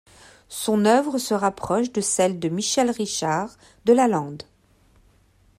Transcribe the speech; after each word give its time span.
Son 0.49 0.85
œuvre 0.85 1.19
se 1.19 1.35
rapproche 1.35 1.91
de 1.91 2.01
celle 2.01 2.39
de 2.39 2.49
Michel-Richard 2.49 3.55
de 3.85 3.93
Lalande. 3.93 4.41